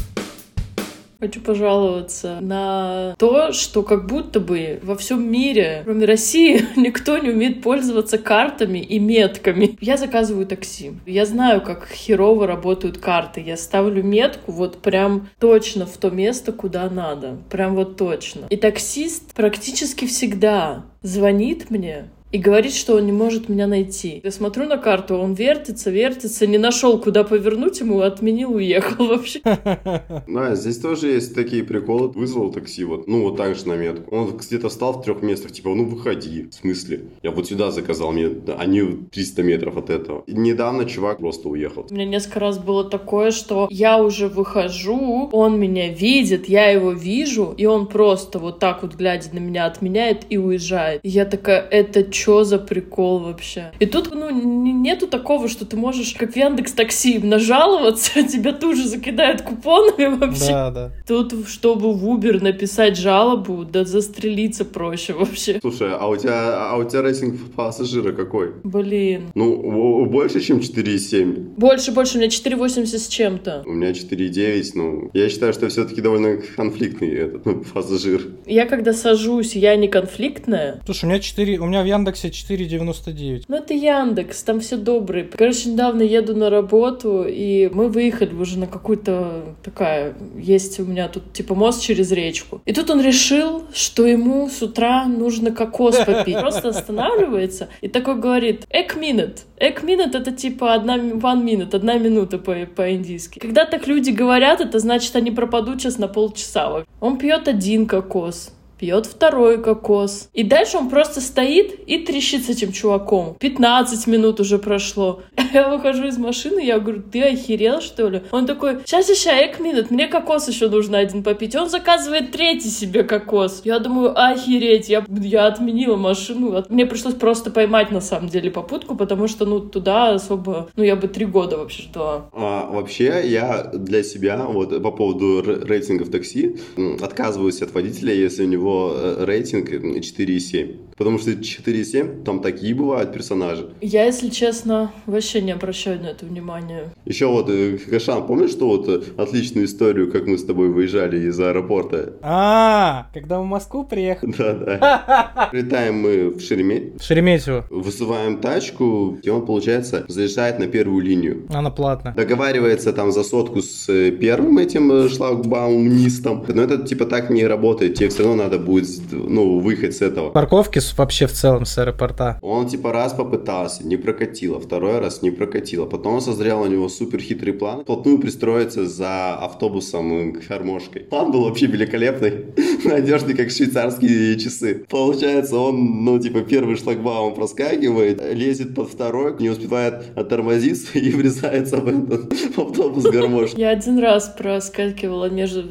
Хочу 1.25 1.42
пожаловаться 1.42 2.38
на 2.39 3.16
то, 3.18 3.51
что 3.51 3.81
как 3.81 4.06
будто 4.06 4.39
бы 4.39 4.80
во 4.83 4.95
всем 4.95 5.27
мире, 5.27 5.81
кроме 5.83 6.06
России, 6.06 6.63
никто 6.75 7.18
не 7.18 7.31
умеет 7.31 7.63
пользоваться 7.63 8.19
картами 8.19 8.77
и 8.77 9.00
метками. 9.00 9.75
Я 9.82 9.98
заказываю 9.98 10.46
такси. 10.46 10.91
Я 11.08 11.25
знаю, 11.25 11.62
как 11.62 11.88
херово 11.88 12.46
работают 12.46 13.00
карты. 13.00 13.41
Я 13.41 13.58
ставлю 13.58 14.03
метку 14.03 14.51
вот 14.51 14.84
прям 14.84 15.29
точно 15.39 15.88
в 15.88 15.98
то 15.98 16.12
место, 16.12 16.51
куда 16.51 16.91
надо. 16.91 17.38
Прям 17.50 17.74
вот 17.74 17.98
точно. 17.98 18.46
И 18.51 18.55
таксист 18.55 19.34
практически 19.34 20.05
всегда 20.05 20.86
звонит 21.01 21.72
мне 21.72 22.10
и 22.32 22.38
говорит, 22.38 22.74
что 22.74 22.96
он 22.96 23.05
не 23.05 23.12
может 23.12 23.50
меня 23.50 23.67
найти. 23.67 24.20
Я 24.24 24.32
смотрю 24.32 24.65
на 24.65 24.77
карту, 24.77 25.15
он 25.15 25.34
вертится, 25.34 25.89
вертится, 25.89 26.46
не 26.48 26.58
нашел, 26.58 27.00
куда 27.00 27.24
повернуть 27.24 27.79
ему, 27.79 28.01
отменил, 28.01 28.55
уехал 28.55 29.08
вообще. 29.10 29.41
Да, 30.27 30.55
здесь 30.55 30.79
тоже 30.79 31.08
есть 31.08 31.34
такие 31.34 31.63
приколы. 31.63 32.10
Вызвал 32.10 32.51
такси, 32.51 32.84
вот, 32.84 33.08
ну 33.08 33.24
вот 33.24 33.38
так 33.38 33.55
же 33.55 33.67
на 33.67 33.75
метку. 33.75 34.15
Он 34.15 34.36
где-то 34.36 34.70
встал 34.70 34.94
в 34.94 35.03
трех 35.03 35.22
местах, 35.22 35.51
типа, 35.51 35.70
ну 35.70 35.86
выходи. 35.86 36.50
В 36.51 36.53
смысле? 36.53 37.05
Я 37.24 37.32
вот 37.32 37.48
сюда 37.48 37.72
заказал, 37.72 38.12
мне, 38.12 38.29
они 38.58 39.08
300 39.12 39.44
метров 39.44 39.77
от 39.77 39.89
этого. 39.89 40.24
И 40.27 40.34
недавно 40.34 40.86
чувак 40.86 41.20
просто 41.20 41.50
уехал. 41.50 41.88
У 41.89 41.94
меня 41.94 42.05
несколько 42.05 42.39
раз 42.39 42.58
было 42.58 42.84
такое, 42.84 43.32
что 43.32 43.67
я 43.70 44.01
уже 44.01 44.27
выхожу, 44.27 45.29
он 45.32 45.60
меня 45.60 45.89
видит, 45.94 46.50
я 46.50 46.70
его 46.70 46.91
вижу, 46.91 47.53
и 47.55 47.65
он 47.65 47.88
просто 47.88 48.39
вот 48.39 48.60
так 48.60 48.84
вот, 48.84 48.96
глядя 48.96 49.29
на 49.34 49.39
меня, 49.39 49.65
отменяет 49.65 50.25
и 50.29 50.38
уезжает. 50.38 51.00
И 51.03 51.10
я 51.10 51.25
такая, 51.25 51.62
это 51.62 52.03
чё 52.15 52.43
за 52.43 52.57
прикол 52.57 53.19
вообще? 53.19 53.72
И 53.79 53.86
тут, 53.86 54.13
ну, 54.13 54.29
нету 54.29 55.07
такого, 55.07 55.48
что 55.48 55.65
ты 55.65 55.75
можешь, 55.75 56.13
как 56.13 56.34
в 56.34 56.38
Яндекс 56.38 56.72
Такси, 56.72 57.19
нажаловаться, 57.19 58.24
тебя 58.27 58.53
тут 58.53 58.77
же 58.77 58.88
закидают 58.88 59.41
купонами 59.41 60.15
вообще. 60.15 60.51
Да, 60.51 60.72
да. 60.72 60.91
Тут, 61.07 61.48
чтобы 61.48 61.93
в 61.93 62.05
Uber 62.07 62.41
написать 62.41 62.98
жалобу, 62.98 63.65
да 63.65 63.84
застрелиться 63.84 64.63
проще 64.65 65.13
вообще. 65.13 65.60
Слушай, 65.62 65.89
а 65.93 66.07
у 66.07 66.15
тебя, 66.15 66.72
а 66.72 66.77
у 66.77 66.84
тебя 66.84 67.01
рейтинг 67.01 67.53
пассажира 67.55 68.13
какой? 68.13 68.53
Блин. 68.63 69.31
Ну, 69.36 70.05
больше, 70.05 70.39
чем 70.39 70.60
4,7? 70.60 71.55
Больше, 71.57 71.91
больше. 71.91 72.17
У 72.17 72.22
меня 72.22 72.29
4,80 72.29 72.86
с 72.98 73.07
чем-то. 73.07 73.63
У 73.65 73.72
меня 73.72 73.91
4,9. 73.91 74.72
Ну, 74.75 75.10
я 75.13 75.29
считаю, 75.29 75.53
что 75.53 75.67
все-таки 75.67 76.01
довольно 76.01 76.38
конфликтный 76.55 77.13
этот 77.13 77.45
ну, 77.45 77.63
пассажир. 77.74 78.22
Я 78.45 78.65
когда 78.65 78.93
сажусь, 78.93 79.55
я 79.55 79.75
не 79.75 79.88
конфликтная. 79.88 80.81
Слушай, 80.86 81.05
у 81.05 81.07
меня 81.10 81.19
4, 81.19 81.60
у 81.60 81.65
меня 81.65 81.84
в 81.84 81.86
Яндексе 82.05 82.27
4,99. 82.29 83.45
Ну, 83.47 83.57
это 83.57 83.74
Яндекс, 83.74 84.43
там 84.43 84.59
все 84.59 84.77
добрые. 84.77 85.25
Короче, 85.25 85.69
недавно 85.69 86.03
еду 86.03 86.35
на 86.35 86.50
работу, 86.50 87.25
и 87.27 87.69
мы 87.74 87.89
выехали 87.89 88.33
уже 88.33 88.59
на 88.59 88.67
какую-то 88.67 89.55
такая... 89.63 90.15
Есть 90.38 90.79
у 90.79 90.85
меня 90.85 91.07
тут 91.07 91.33
типа 91.33 91.55
мост 91.55 91.81
через 91.81 92.12
речку. 92.12 92.62
И 92.65 92.74
тут 92.74 92.89
он 92.89 93.01
решил, 93.01 93.63
что 93.74 94.05
ему 94.05 94.50
с 94.50 94.62
утра 94.62 95.05
нужно 95.05 95.51
кокос 95.51 95.97
попить. 96.05 96.39
Просто 96.39 96.69
останавливается 96.69 97.69
и 97.81 97.88
такой 97.88 98.19
говорит, 98.19 98.65
эк 98.69 98.95
минут. 98.95 99.39
Эк 99.57 99.83
минут 99.83 100.15
это 100.15 100.31
типа 100.31 100.74
одна, 100.74 100.97
one 100.97 101.43
minute, 101.43 101.75
одна 101.75 101.97
минута 101.97 102.38
по- 102.38 102.65
по-индийски. 102.65 103.39
Когда 103.39 103.65
так 103.65 103.88
люди 103.88 104.12
говорят, 104.12 104.62
это 104.62 104.79
значит, 104.79 105.15
они 105.15 105.31
пропадут 105.31 105.81
сейчас 105.81 105.97
на 105.97 106.07
полчаса. 106.07 106.83
Он 107.00 107.17
пьет 107.17 107.47
один 107.47 107.88
кокос, 107.88 108.51
пьет 108.77 109.05
второй 109.05 109.62
кокос. 109.62 110.29
И 110.34 110.44
дальше 110.44 110.77
он 110.77 110.89
просто 110.89 111.22
стоит 111.22 111.79
и 111.88 112.00
трещит 112.00 112.46
с 112.46 112.50
этим 112.50 112.72
чуваком. 112.72 113.36
15 113.39 114.08
минут 114.08 114.39
уже 114.39 114.58
прошло. 114.58 115.22
Я 115.53 115.70
выхожу 115.70 116.08
из 116.08 116.17
машины, 116.17 116.60
я 116.60 116.79
говорю, 116.79 117.01
ты 117.01 117.22
охерел, 117.22 117.79
что 117.79 118.10
ли? 118.10 118.24
Он 118.32 118.46
такой, 118.46 118.79
сейчас, 118.86 119.08
сейчас, 119.08 119.34
эк 119.36 119.60
минут, 119.60 119.89
мне 119.89 120.08
кокос 120.08 120.50
еще 120.50 120.70
нужно 120.70 120.98
один 120.98 121.24
попить. 121.24 121.55
Он 121.55 121.70
заказывает 121.70 122.32
третий 122.32 122.70
себе 122.70 123.03
кокос. 123.03 123.62
Я 123.63 123.79
думаю, 123.79 124.12
охереть, 124.20 124.89
я, 124.89 125.05
я 125.08 125.48
отменила 125.48 125.96
машину. 125.96 126.63
Мне 126.70 126.86
пришлось 126.86 127.13
просто 127.13 127.51
поймать, 127.51 127.91
на 127.91 128.01
самом 128.01 128.27
деле, 128.27 128.51
попутку, 128.51 128.96
потому 128.96 129.27
что, 129.27 129.46
ну, 129.46 129.62
туда 129.62 130.15
особо, 130.15 130.70
ну, 130.75 130.84
я 130.84 130.96
бы 130.96 131.08
три 131.08 131.25
года 131.25 131.58
вообще 131.58 131.84
ждала. 131.84 132.29
А, 132.34 132.70
вообще, 132.70 133.22
я 133.25 133.70
для 133.74 134.03
себя, 134.03 134.46
вот, 134.46 134.84
по 134.84 134.91
поводу 134.91 135.41
рейтингов 135.41 136.10
такси, 136.10 136.58
отказываюсь 137.01 137.62
от 137.62 137.74
водителя, 137.74 138.13
если 138.13 138.44
у 138.44 138.48
него 138.48 138.64
э, 138.67 139.25
рейтинг 139.25 139.69
4,7. 139.69 140.94
Потому 140.97 141.19
что 141.19 141.31
4,7, 141.31 142.23
там 142.23 142.39
такие 142.39 142.73
бывают 142.73 143.11
персонажи. 143.11 143.67
Я, 143.81 144.05
если 144.05 144.29
честно, 144.29 144.93
вообще 145.05 145.41
не 145.41 145.51
обращаю 145.51 145.99
на 146.01 146.07
это 146.07 146.25
внимания. 146.25 146.93
Еще 147.03 147.27
вот, 147.27 147.49
э, 147.49 147.77
Кашан, 147.77 148.25
помнишь, 148.25 148.51
что 148.51 148.69
вот 148.69 148.87
э, 148.87 149.01
отличную 149.17 149.65
историю, 149.65 150.09
как 150.09 150.25
мы 150.25 150.37
с 150.37 150.45
тобой 150.45 150.69
выезжали 150.69 151.27
из 151.27 151.37
аэропорта? 151.37 152.13
А, 152.21 153.07
когда 153.13 153.41
в 153.41 153.45
Москву 153.45 153.83
приехали? 153.83 154.33
Да, 154.37 154.53
да. 154.53 155.47
Прилетаем 155.51 155.95
мы 155.95 156.29
в 156.29 156.39
Шереметьево. 156.39 156.97
В 156.97 157.03
Шереметьево. 157.03 157.65
Вызываем 157.69 158.37
тачку, 158.39 159.17
и 159.21 159.29
он, 159.29 159.45
получается, 159.45 160.05
заезжает 160.07 160.59
на 160.59 160.67
первую 160.67 161.03
линию. 161.03 161.45
Она 161.49 161.71
платная. 161.71 162.13
Договаривается 162.13 162.93
там 162.93 163.11
за 163.11 163.25
сотку 163.25 163.61
с 163.61 163.89
э, 163.89 164.11
первым 164.11 164.59
этим 164.59 165.09
шлагбаумнистом. 165.09 166.45
Но 166.47 166.61
это 166.61 166.77
типа 166.77 167.05
так 167.05 167.29
не 167.29 167.45
работает. 167.45 167.95
Тебе 167.95 168.07
все 168.07 168.23
равно 168.23 168.43
надо 168.43 168.59
будет, 168.59 168.87
ну, 169.11 169.59
выехать 169.59 169.97
с 169.97 170.01
этого. 170.01 170.29
Парковки 170.29 170.85
вообще 170.98 171.27
в 171.27 171.32
целом 171.32 171.65
с 171.65 171.77
аэропорта. 171.77 172.38
Он 172.42 172.68
типа 172.68 172.92
раз 172.92 173.13
попытался, 173.13 173.86
не 173.86 173.98
прокатило, 173.98 174.60
второй 174.60 175.00
раз 175.00 175.22
не 175.22 175.32
прокатило. 175.32 175.86
Потом 175.86 176.22
созрел 176.22 176.62
у 176.62 176.68
него 176.68 176.89
супер 176.89 177.20
хитрый 177.20 177.54
план. 177.54 177.82
Вплотную 177.82 178.20
пристроиться 178.20 178.86
за 178.86 179.36
автобусом 179.36 180.34
к 180.34 180.48
гармошкой. 180.48 181.04
План 181.04 181.32
был 181.32 181.44
вообще 181.44 181.68
великолепный. 181.68 182.54
Надежный, 182.86 183.34
как 183.34 183.51
швейцарские 183.51 184.38
часы. 184.39 184.86
Получается, 184.89 185.58
он, 185.58 186.04
ну, 186.06 186.20
типа, 186.20 186.42
первый 186.42 186.75
шлагбаум 186.75 187.34
проскакивает, 187.34 188.22
лезет 188.34 188.75
под 188.75 188.89
второй, 188.89 189.36
не 189.39 189.50
успевает 189.50 190.06
оттормозиться 190.15 190.98
и 191.00 191.12
врезается 191.12 191.77
в 191.77 191.88
этот 191.88 192.34
автобус 192.58 193.04
гармошки. 193.04 193.60
Я 193.60 193.70
один 193.70 194.00
раз 194.00 194.34
проскакивала 194.38 195.30
между 195.30 195.63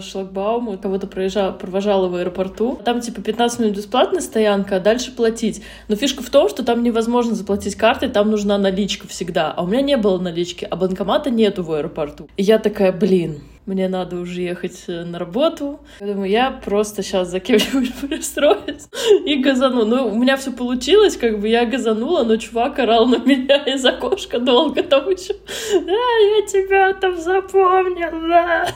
шлагбауму, 0.00 0.78
кого-то 0.78 1.06
проезжала, 1.06 1.52
провожала 1.52 2.08
в 2.08 2.14
аэропорту. 2.14 2.80
Там, 2.84 3.00
типа, 3.00 3.22
15 3.22 3.60
минут 3.60 3.76
бесплатная 3.76 4.20
стоянка, 4.20 4.76
а 4.76 4.80
дальше 4.80 5.12
платить. 5.12 5.62
Но 5.88 5.96
фишка 5.96 6.22
в 6.22 6.30
том, 6.30 6.48
что 6.48 6.64
там 6.64 6.82
невозможно 6.82 7.34
заплатить 7.34 7.74
картой, 7.74 8.08
там 8.08 8.30
нужна 8.30 8.58
наличка 8.58 9.08
всегда. 9.08 9.52
А 9.52 9.62
у 9.62 9.66
меня 9.66 9.82
не 9.82 9.96
было 9.96 10.18
налички, 10.18 10.66
а 10.68 10.76
банкомата 10.76 11.30
нету 11.30 11.62
в 11.62 11.72
аэропорту. 11.72 12.28
И 12.36 12.42
я 12.42 12.58
такая, 12.58 12.92
блин, 12.92 13.40
мне 13.66 13.88
надо 13.88 14.16
уже 14.16 14.42
ехать 14.42 14.84
э, 14.86 15.04
на 15.04 15.18
работу. 15.18 15.80
Я 16.00 16.06
думаю, 16.06 16.30
я 16.30 16.50
просто 16.50 17.02
сейчас 17.02 17.30
за 17.30 17.40
кем-нибудь 17.40 17.94
пристроюсь 18.08 18.88
и 19.24 19.36
газану. 19.36 19.84
Ну, 19.84 20.08
у 20.08 20.16
меня 20.16 20.36
все 20.36 20.52
получилось, 20.52 21.16
как 21.16 21.40
бы 21.40 21.48
я 21.48 21.66
газанула, 21.66 22.22
но 22.24 22.36
чувак 22.36 22.78
орал 22.78 23.06
на 23.06 23.18
меня 23.18 23.64
из 23.64 23.84
окошка 23.84 24.38
долго 24.38 24.82
там 24.82 25.10
еще. 25.10 25.34
Да, 25.72 25.92
я 25.92 26.46
тебя 26.46 26.94
там 26.94 27.20
запомнил, 27.20 28.28
да. 28.28 28.68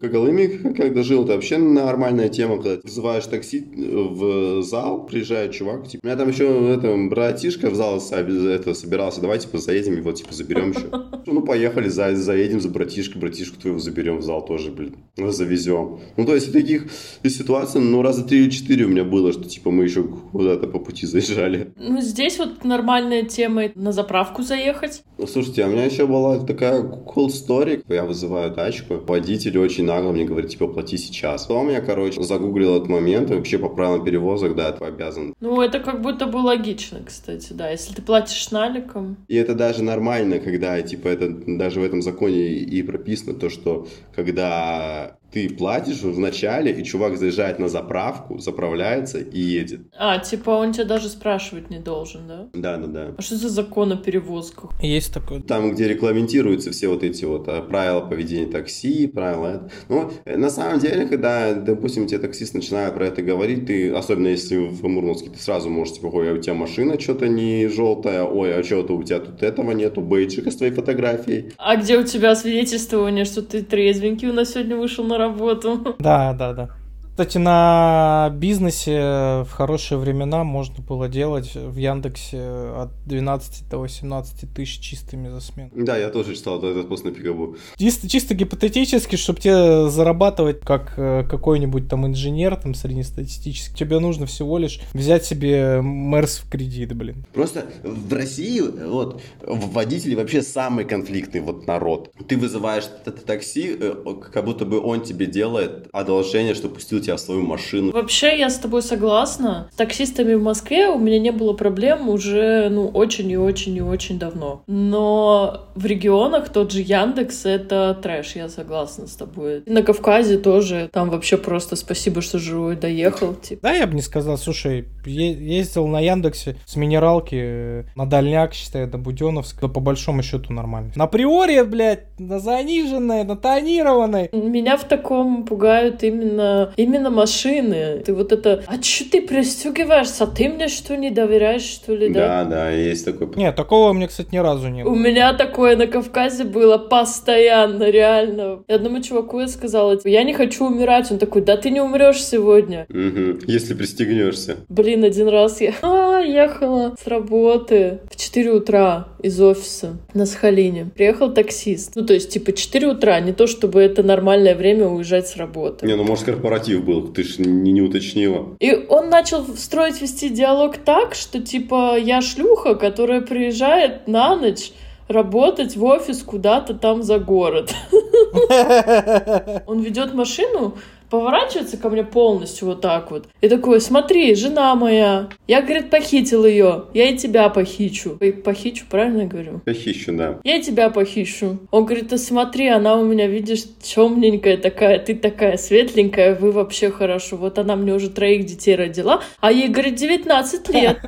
В 0.00 0.08
Колыме, 0.10 0.48
когда 0.74 1.02
жил, 1.02 1.24
это 1.24 1.34
вообще 1.34 1.58
нормальная 1.58 2.28
тема, 2.28 2.56
когда 2.56 2.76
ты 2.76 2.82
вызываешь 2.82 3.26
такси 3.26 3.64
в 3.76 4.62
зал, 4.62 5.06
приезжает 5.06 5.52
чувак, 5.52 5.86
типа, 5.86 6.00
у 6.04 6.06
меня 6.06 6.16
там 6.16 6.28
еще 6.28 6.74
это, 6.74 6.96
братишка 7.08 7.70
в 7.70 7.74
зал 7.74 8.02
это, 8.10 8.74
собирался, 8.74 9.20
давай, 9.20 9.38
типа, 9.38 9.58
заедем 9.58 9.96
его, 9.96 10.12
типа, 10.12 10.34
заберем 10.34 10.70
еще. 10.70 10.90
Ну, 11.24 11.40
поехали, 11.42 11.88
за, 11.88 12.16
заедем 12.16 12.60
за 12.60 12.68
братишкой, 12.68 13.20
братишку 13.20 13.51
твоего 13.58 13.78
заберем 13.78 14.18
в 14.18 14.22
зал 14.22 14.44
тоже, 14.44 14.70
блин, 14.70 14.96
завезем. 15.16 16.00
Ну, 16.16 16.24
то 16.24 16.34
есть, 16.34 16.52
таких 16.52 16.86
ситуаций, 17.24 17.80
ну, 17.80 18.02
раза 18.02 18.24
три 18.24 18.44
или 18.44 18.50
четыре 18.50 18.84
у 18.84 18.88
меня 18.88 19.04
было, 19.04 19.32
что, 19.32 19.44
типа, 19.44 19.70
мы 19.70 19.84
еще 19.84 20.04
куда-то 20.04 20.66
по 20.66 20.78
пути 20.78 21.06
заезжали. 21.06 21.72
Ну, 21.76 22.00
здесь 22.00 22.38
вот 22.38 22.64
нормальная 22.64 23.22
тема 23.22 23.64
на 23.74 23.92
заправку 23.92 24.42
заехать. 24.42 25.02
Ну, 25.18 25.26
слушайте, 25.26 25.64
а 25.64 25.68
у 25.68 25.70
меня 25.70 25.84
еще 25.84 26.06
была 26.06 26.38
такая 26.38 26.82
cool 26.82 27.28
story. 27.28 27.84
Я 27.88 28.04
вызываю 28.04 28.52
тачку, 28.52 28.94
водитель 29.06 29.58
очень 29.58 29.84
нагло 29.84 30.12
мне 30.12 30.24
говорит, 30.24 30.50
типа, 30.50 30.68
плати 30.68 30.96
сейчас. 30.96 31.46
Потом 31.46 31.70
я, 31.70 31.80
короче, 31.80 32.22
загуглил 32.22 32.76
этот 32.76 32.88
момент, 32.88 33.30
и 33.30 33.34
вообще 33.34 33.58
по 33.58 33.68
правилам 33.68 34.04
перевозок, 34.04 34.54
да, 34.54 34.72
ты 34.72 34.84
обязан. 34.84 35.34
Ну, 35.40 35.60
это 35.60 35.80
как 35.80 36.02
будто 36.02 36.26
бы 36.26 36.38
логично, 36.38 37.00
кстати, 37.04 37.52
да, 37.52 37.70
если 37.70 37.94
ты 37.94 38.02
платишь 38.02 38.50
наликом. 38.50 39.16
И 39.28 39.36
это 39.36 39.54
даже 39.54 39.82
нормально, 39.82 40.38
когда, 40.38 40.80
типа, 40.82 41.08
это 41.08 41.28
даже 41.46 41.80
в 41.80 41.84
этом 41.84 42.02
законе 42.02 42.48
и 42.48 42.82
прописано, 42.82 43.34
то, 43.42 43.50
что 43.50 43.88
когда 44.14 45.18
ты 45.32 45.48
платишь 45.48 46.02
в 46.02 46.18
начале, 46.18 46.72
и 46.72 46.84
чувак 46.84 47.16
заезжает 47.16 47.58
на 47.58 47.68
заправку, 47.68 48.38
заправляется 48.38 49.18
и 49.18 49.40
едет. 49.40 49.80
А, 49.98 50.18
типа 50.18 50.50
он 50.50 50.72
тебя 50.72 50.84
даже 50.84 51.08
спрашивать 51.08 51.70
не 51.70 51.78
должен, 51.78 52.28
да? 52.28 52.48
Да, 52.52 52.76
да, 52.76 52.86
да. 52.86 53.14
А 53.16 53.22
что 53.22 53.36
за 53.36 53.48
закон 53.48 53.92
о 53.92 53.96
перевозках? 53.96 54.70
Есть 54.80 55.14
такое. 55.14 55.40
Там, 55.40 55.72
где 55.72 55.88
регламентируются 55.88 56.70
все 56.70 56.88
вот 56.88 57.02
эти 57.02 57.24
вот 57.24 57.48
а, 57.48 57.62
правила 57.62 58.00
поведения 58.00 58.46
такси, 58.46 59.06
правила... 59.06 59.70
Ну, 59.88 60.10
на 60.26 60.50
самом 60.50 60.78
деле, 60.78 61.06
когда, 61.06 61.54
допустим, 61.54 62.06
тебе 62.06 62.18
таксист 62.18 62.54
начинает 62.54 62.94
про 62.94 63.06
это 63.06 63.22
говорить, 63.22 63.66
ты, 63.66 63.90
особенно 63.90 64.28
если 64.28 64.56
в 64.56 64.86
Мурманске, 64.86 65.30
ты 65.30 65.38
сразу 65.38 65.70
можешь, 65.70 65.94
типа, 65.94 66.06
ой, 66.06 66.30
а 66.30 66.34
у 66.34 66.38
тебя 66.38 66.54
машина 66.54 67.00
что-то 67.00 67.28
не 67.28 67.68
желтая, 67.68 68.24
ой, 68.24 68.54
а 68.54 68.62
что-то 68.62 68.94
у 68.94 69.02
тебя 69.02 69.20
тут 69.20 69.42
этого 69.42 69.72
нету, 69.72 70.00
бейджика 70.00 70.50
с 70.50 70.56
твоей 70.56 70.72
фотографией. 70.72 71.52
А 71.56 71.76
где 71.76 71.98
у 71.98 72.02
тебя 72.02 72.34
свидетельствование, 72.34 73.24
что 73.24 73.42
ты 73.42 73.62
трезвенький 73.62 74.28
у 74.28 74.32
нас 74.32 74.52
сегодня 74.52 74.76
вышел 74.76 75.04
на 75.04 75.18
работу. 75.22 75.96
Да, 75.98 76.32
да, 76.34 76.52
да. 76.52 76.68
Кстати, 77.12 77.36
на 77.36 78.30
бизнесе 78.34 79.44
в 79.44 79.48
хорошие 79.50 79.98
времена 79.98 80.44
можно 80.44 80.82
было 80.82 81.10
делать 81.10 81.54
в 81.54 81.76
Яндексе 81.76 82.40
от 82.40 82.88
12 83.04 83.68
до 83.68 83.78
18 83.80 84.54
тысяч 84.54 84.80
чистыми 84.80 85.28
за 85.28 85.40
смену. 85.40 85.70
Да, 85.74 85.98
я 85.98 86.08
тоже 86.08 86.34
читал 86.34 86.56
этот 86.64 86.88
пост 86.88 87.04
на 87.04 87.10
Пикабу. 87.10 87.56
Чисто, 87.76 88.08
чисто 88.08 88.34
гипотетически, 88.34 89.16
чтобы 89.16 89.40
тебе 89.40 89.90
зарабатывать 89.90 90.60
как 90.60 90.94
э, 90.96 91.24
какой-нибудь 91.28 91.86
там 91.86 92.06
инженер, 92.06 92.56
там 92.56 92.74
среднестатистический, 92.74 93.76
тебе 93.76 93.98
нужно 93.98 94.24
всего 94.24 94.56
лишь 94.56 94.80
взять 94.94 95.26
себе 95.26 95.80
Мерс 95.82 96.38
в 96.38 96.50
кредит, 96.50 96.94
блин. 96.94 97.26
Просто 97.34 97.66
в 97.84 98.10
России 98.10 98.62
вот 98.62 99.20
водители 99.46 100.14
вообще 100.14 100.40
самый 100.40 100.86
конфликтный 100.86 101.42
вот 101.42 101.66
народ. 101.66 102.10
Ты 102.26 102.38
вызываешь 102.38 102.84
такси, 103.26 103.76
э, 103.78 103.94
как 104.32 104.46
будто 104.46 104.64
бы 104.64 104.80
он 104.80 105.02
тебе 105.02 105.26
делает 105.26 105.88
одолжение, 105.92 106.54
что 106.54 106.70
пустил 106.70 107.01
тебя 107.02 107.18
свою 107.18 107.42
машину. 107.42 107.92
Вообще, 107.92 108.38
я 108.38 108.50
с 108.50 108.58
тобой 108.58 108.82
согласна. 108.82 109.68
С 109.72 109.76
таксистами 109.76 110.34
в 110.34 110.42
Москве 110.42 110.88
у 110.88 110.98
меня 110.98 111.18
не 111.18 111.30
было 111.30 111.52
проблем 111.52 112.08
уже, 112.08 112.68
ну, 112.70 112.88
очень 112.88 113.30
и 113.30 113.36
очень 113.36 113.76
и 113.76 113.82
очень 113.82 114.18
давно. 114.18 114.62
Но 114.66 115.68
в 115.74 115.86
регионах 115.86 116.48
тот 116.50 116.72
же 116.72 116.80
Яндекс— 116.80 117.44
это 117.46 117.98
трэш, 118.02 118.36
я 118.36 118.48
согласна 118.48 119.06
с 119.06 119.16
тобой. 119.16 119.62
На 119.66 119.82
Кавказе 119.82 120.38
тоже, 120.38 120.88
там 120.92 121.10
вообще 121.10 121.36
просто 121.36 121.76
спасибо, 121.76 122.20
что 122.20 122.38
живой 122.38 122.76
доехал. 122.76 123.34
Типа. 123.34 123.60
Да, 123.62 123.72
я 123.72 123.86
бы 123.86 123.94
не 123.94 124.02
сказал, 124.02 124.38
слушай, 124.38 124.86
ездил 125.04 125.86
на 125.86 126.00
Яндексе 126.00 126.56
с 126.66 126.76
минералки 126.76 127.36
э, 127.38 127.84
на 127.94 128.06
дальняк, 128.06 128.54
считай, 128.54 128.86
до 128.86 128.98
Буденовска, 128.98 129.68
по 129.68 129.80
большому 129.80 130.22
счету 130.22 130.52
нормально. 130.52 130.92
На 130.96 131.06
приоре, 131.06 131.64
блядь, 131.64 132.18
на 132.18 132.38
заниженной, 132.38 133.24
на 133.24 133.36
тонированной. 133.36 134.30
Меня 134.32 134.76
в 134.76 134.84
таком 134.84 135.44
пугают 135.44 136.02
именно, 136.02 136.72
именно 136.76 136.91
машины. 136.98 138.02
Ты 138.04 138.14
вот 138.14 138.32
это, 138.32 138.62
а 138.66 138.82
что 138.82 139.10
ты 139.10 139.22
пристегиваешься? 139.22 140.24
А 140.24 140.26
ты 140.26 140.48
мне 140.48 140.68
что, 140.68 140.96
не 140.96 141.10
доверяешь, 141.10 141.62
что 141.62 141.94
ли, 141.94 142.08
да? 142.08 142.44
Да, 142.44 142.50
да, 142.50 142.70
есть 142.70 143.04
такой. 143.04 143.28
Нет, 143.36 143.56
такого 143.56 143.90
у 143.90 143.92
меня, 143.92 144.08
кстати, 144.08 144.28
ни 144.32 144.38
разу 144.38 144.68
не 144.68 144.84
было. 144.84 144.92
У 144.92 144.96
меня 144.96 145.32
такое 145.34 145.76
на 145.76 145.86
Кавказе 145.86 146.44
было 146.44 146.78
постоянно, 146.78 147.90
реально. 147.90 148.62
И 148.68 148.72
одному 148.72 149.00
чуваку 149.00 149.40
я 149.40 149.48
сказала, 149.48 149.98
я 150.04 150.22
не 150.22 150.34
хочу 150.34 150.66
умирать. 150.66 151.10
Он 151.10 151.18
такой, 151.18 151.42
да 151.42 151.56
ты 151.56 151.70
не 151.70 151.80
умрешь 151.80 152.22
сегодня. 152.22 152.86
Угу, 152.88 153.46
если 153.46 153.74
пристегнешься. 153.74 154.56
Блин, 154.68 155.04
один 155.04 155.28
раз 155.28 155.60
я 155.60 155.72
а, 155.82 156.11
ехала 156.22 156.94
с 157.02 157.06
работы 157.06 158.00
в 158.10 158.16
4 158.16 158.52
утра 158.52 159.08
из 159.22 159.40
офиса 159.40 159.98
на 160.14 160.26
Сахалине. 160.26 160.90
Приехал 160.94 161.32
таксист. 161.32 161.92
Ну, 161.94 162.04
то 162.04 162.14
есть, 162.14 162.30
типа, 162.30 162.52
4 162.52 162.88
утра, 162.88 163.20
не 163.20 163.32
то 163.32 163.46
чтобы 163.46 163.80
это 163.80 164.02
нормальное 164.02 164.54
время 164.54 164.88
уезжать 164.88 165.28
с 165.28 165.36
работы. 165.36 165.86
Не, 165.86 165.96
ну, 165.96 166.04
может, 166.04 166.24
корпоратив 166.24 166.84
был, 166.84 167.08
ты 167.08 167.22
же 167.22 167.42
не, 167.42 167.72
не 167.72 167.82
уточнила. 167.82 168.56
И 168.60 168.72
он 168.88 169.08
начал 169.10 169.46
строить, 169.56 170.00
вести 170.00 170.28
диалог 170.28 170.78
так, 170.78 171.14
что, 171.14 171.40
типа, 171.40 171.98
я 171.98 172.20
шлюха, 172.20 172.74
которая 172.74 173.20
приезжает 173.20 174.08
на 174.08 174.36
ночь 174.36 174.72
работать 175.08 175.76
в 175.76 175.84
офис 175.84 176.22
куда-то 176.22 176.74
там 176.74 177.02
за 177.02 177.18
город. 177.18 177.74
Он 179.66 179.80
ведет 179.80 180.14
машину, 180.14 180.76
поворачивается 181.12 181.76
ко 181.76 181.90
мне 181.90 182.04
полностью 182.04 182.68
вот 182.68 182.80
так 182.80 183.10
вот. 183.10 183.28
И 183.42 183.48
такой, 183.48 183.82
смотри, 183.82 184.34
жена 184.34 184.74
моя. 184.74 185.28
Я, 185.46 185.60
говорит, 185.60 185.90
похитил 185.90 186.46
ее. 186.46 186.84
Я 186.94 187.10
и 187.10 187.18
тебя 187.18 187.50
похищу. 187.50 188.18
Похищу, 188.42 188.86
правильно 188.88 189.20
я 189.20 189.26
говорю? 189.26 189.60
Похищу, 189.62 190.14
да. 190.14 190.38
Я 190.42 190.56
и 190.56 190.62
тебя 190.62 190.88
похищу. 190.88 191.58
Он 191.70 191.84
говорит, 191.84 192.08
ты 192.08 192.16
смотри, 192.16 192.68
она 192.68 192.96
у 192.96 193.04
меня, 193.04 193.26
видишь, 193.26 193.64
темненькая 193.82 194.56
такая, 194.56 194.98
ты 195.00 195.14
такая 195.14 195.58
светленькая, 195.58 196.34
вы 196.34 196.50
вообще 196.50 196.90
хорошо. 196.90 197.36
Вот 197.36 197.58
она 197.58 197.76
мне 197.76 197.92
уже 197.92 198.08
троих 198.08 198.46
детей 198.46 198.74
родила, 198.74 199.22
а 199.40 199.52
ей, 199.52 199.68
говорит, 199.68 199.96
19 199.96 200.70
лет. 200.70 200.98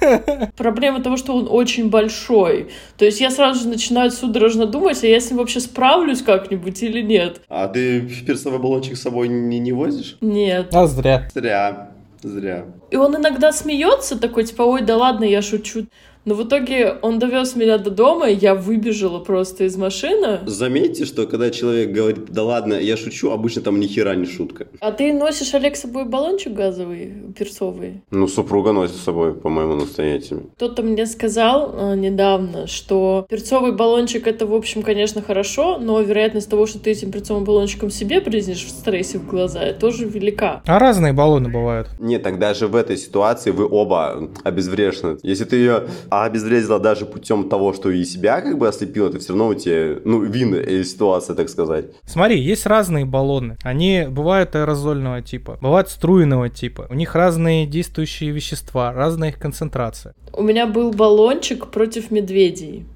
Проблема 0.56 1.00
того, 1.00 1.16
что 1.16 1.36
он 1.36 1.46
очень 1.48 1.88
большой. 1.88 2.70
То 2.98 3.04
есть 3.04 3.20
я 3.20 3.30
сразу 3.30 3.62
же 3.62 3.68
начинаю 3.68 4.10
судорожно 4.10 4.66
думать, 4.66 5.04
а 5.04 5.06
я 5.06 5.20
с 5.20 5.30
ним 5.30 5.38
вообще 5.38 5.60
справлюсь 5.60 6.22
как-нибудь 6.22 6.82
или 6.82 7.00
нет. 7.00 7.42
А 7.48 7.68
ты 7.68 8.00
перцовый 8.26 8.58
баллончик 8.58 8.96
с 8.96 9.02
собой 9.02 9.35
не, 9.36 9.58
не 9.58 9.72
возишь? 9.72 10.18
Нет. 10.20 10.74
А 10.74 10.86
зря. 10.86 11.28
Зря. 11.34 11.90
Зря. 12.22 12.64
И 12.90 12.96
он 12.96 13.16
иногда 13.16 13.52
смеется, 13.52 14.18
такой, 14.18 14.44
типа, 14.44 14.62
ой, 14.62 14.82
да 14.82 14.96
ладно, 14.96 15.24
я 15.24 15.42
шучу. 15.42 15.86
Но 16.26 16.34
в 16.34 16.42
итоге 16.42 16.96
он 17.02 17.20
довез 17.20 17.54
меня 17.54 17.78
до 17.78 17.90
дома, 17.90 18.28
и 18.28 18.34
я 18.34 18.56
выбежала 18.56 19.20
просто 19.20 19.62
из 19.64 19.76
машины. 19.76 20.40
Заметьте, 20.44 21.04
что 21.04 21.24
когда 21.28 21.50
человек 21.50 21.92
говорит, 21.92 22.26
да 22.32 22.42
ладно, 22.42 22.74
я 22.74 22.96
шучу, 22.96 23.30
обычно 23.30 23.62
там 23.62 23.78
ни 23.78 23.86
хера 23.86 24.16
не 24.16 24.26
шутка. 24.26 24.66
А 24.80 24.90
ты 24.90 25.12
носишь, 25.12 25.54
Олег, 25.54 25.76
с 25.76 25.82
собой 25.82 26.04
баллончик 26.04 26.52
газовый, 26.52 27.12
перцовый? 27.38 28.02
Ну, 28.10 28.26
супруга 28.26 28.72
носит 28.72 28.96
с 28.96 29.04
собой, 29.04 29.34
по 29.34 29.48
моему 29.48 29.76
настоятельно. 29.76 30.42
Кто-то 30.56 30.82
мне 30.82 31.06
сказал 31.06 31.72
э, 31.72 31.96
недавно, 31.96 32.66
что 32.66 33.24
перцовый 33.28 33.70
баллончик 33.70 34.26
это, 34.26 34.46
в 34.46 34.54
общем, 34.54 34.82
конечно, 34.82 35.22
хорошо, 35.22 35.78
но 35.78 36.00
вероятность 36.00 36.50
того, 36.50 36.66
что 36.66 36.80
ты 36.80 36.90
этим 36.90 37.12
перцовым 37.12 37.44
баллончиком 37.44 37.90
себе 37.90 38.20
брызнешь 38.20 38.64
в 38.64 38.70
стрессе 38.70 39.18
в 39.18 39.28
глаза, 39.28 39.72
тоже 39.74 40.06
велика. 40.06 40.60
А 40.66 40.80
разные 40.80 41.12
баллоны 41.12 41.50
бывают. 41.50 41.88
Нет, 42.00 42.24
тогда 42.24 42.52
же 42.52 42.66
в 42.66 42.74
этой 42.74 42.96
ситуации 42.96 43.52
вы 43.52 43.68
оба 43.70 44.28
обезврежены. 44.42 45.18
Если 45.22 45.44
ты 45.44 45.56
ее 45.56 45.84
а 46.16 46.24
обезвредила 46.24 46.78
даже 46.78 47.04
путем 47.04 47.48
того, 47.48 47.74
что 47.74 47.90
и 47.90 48.02
себя 48.04 48.40
как 48.40 48.56
бы 48.56 48.66
ослепила, 48.68 49.10
ты 49.10 49.18
все 49.18 49.28
равно 49.30 49.48
у 49.48 49.54
тебя, 49.54 50.00
ну, 50.04 50.22
винная 50.22 50.82
ситуация, 50.82 51.36
так 51.36 51.50
сказать. 51.50 51.86
Смотри, 52.06 52.40
есть 52.40 52.64
разные 52.64 53.04
баллоны. 53.04 53.58
Они 53.62 54.06
бывают 54.08 54.56
аэрозольного 54.56 55.20
типа, 55.20 55.58
бывают 55.60 55.90
струйного 55.90 56.48
типа. 56.48 56.86
У 56.88 56.94
них 56.94 57.14
разные 57.14 57.66
действующие 57.66 58.30
вещества, 58.30 58.92
разная 58.92 59.28
их 59.28 59.38
концентрация. 59.38 60.14
У 60.32 60.42
меня 60.42 60.66
был 60.66 60.90
баллончик 60.90 61.66
против 61.66 62.10
медведей. 62.10 62.86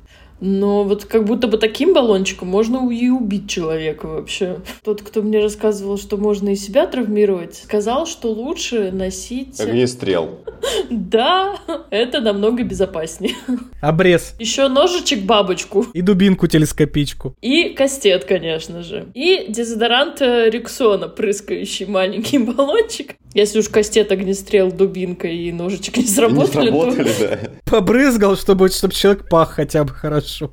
Но 0.40 0.85
вот 0.85 1.04
как 1.04 1.25
будто 1.25 1.49
бы 1.49 1.59
таким 1.59 1.92
баллончиком 1.92 2.49
можно 2.49 2.88
и 2.90 3.09
убить 3.09 3.49
человека 3.49 4.06
вообще. 4.06 4.61
Тот, 4.82 5.02
кто 5.02 5.23
мне 5.23 5.40
рассказывал, 5.40 5.99
что 5.99 6.16
можно 6.16 6.50
и 6.50 6.56
себя 6.56 6.87
травмировать, 6.87 7.56
сказал, 7.56 8.06
что 8.06 8.28
лучше 8.32 8.90
носить... 8.92 9.61
Огнестрел. 9.61 10.38
Да, 10.90 11.59
это 11.90 12.20
намного 12.20 12.62
безопаснее. 12.64 13.35
Обрез. 13.80 14.35
Еще 14.38 14.68
ножичек 14.68 15.23
бабочку. 15.23 15.87
И 15.94 16.02
дубинку 16.02 16.47
телескопичку. 16.47 17.35
И 17.40 17.70
кастет, 17.70 18.25
конечно 18.25 18.82
же. 18.82 19.06
И 19.14 19.47
дезодорант 19.49 20.20
э, 20.20 20.50
Рексона, 20.50 21.09
прыскающий 21.09 21.87
маленький 21.87 22.38
баллончик. 22.38 23.14
Если 23.32 23.60
уж 23.60 23.68
кастет, 23.68 24.10
огнестрел, 24.10 24.72
дубинка 24.72 25.28
и 25.28 25.52
ножичек 25.52 25.96
не 25.96 26.04
сработали, 26.06 26.70
не 26.70 26.78
сработали 26.80 27.12
то... 27.12 27.20
да. 27.20 27.50
Побрызгал, 27.64 28.37
чтобы, 28.37 28.68
чтобы 28.68 28.92
человек 28.92 29.28
пах 29.28 29.50
хотя 29.50 29.84
бы 29.84 29.90
хорошо. 29.90 30.52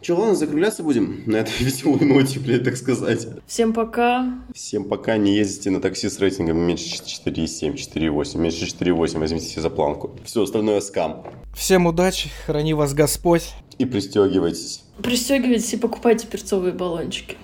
Че, 0.00 0.12
ладно, 0.12 0.36
закругляться 0.36 0.84
будем 0.84 1.22
на 1.26 1.38
этой 1.38 1.52
веселой 1.64 1.98
ноте, 2.02 2.38
блядь, 2.38 2.62
так 2.62 2.76
сказать. 2.76 3.26
Всем 3.48 3.72
пока. 3.72 4.38
Всем 4.54 4.84
пока. 4.84 5.16
Не 5.16 5.34
ездите 5.34 5.70
на 5.70 5.80
такси 5.80 6.08
с 6.08 6.20
рейтингом 6.20 6.58
меньше 6.58 7.02
4,7, 7.02 7.74
4,8. 7.74 8.38
Меньше 8.38 8.66
4,8 8.66 9.18
возьмите 9.18 9.46
себе 9.46 9.62
за 9.62 9.70
планку. 9.70 10.16
Все 10.24 10.44
остальное 10.44 10.80
скам. 10.80 11.24
Всем 11.56 11.86
удачи, 11.86 12.30
храни 12.46 12.72
вас 12.72 12.94
Господь. 12.94 13.52
И 13.78 13.84
пристегивайтесь. 13.84 14.84
Пристегивайтесь 15.02 15.74
и 15.74 15.76
покупайте 15.76 16.28
перцовые 16.28 16.72
баллончики. 16.72 17.36